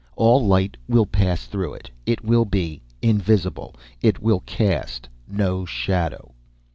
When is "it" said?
1.75-1.91, 2.07-2.23, 4.01-4.19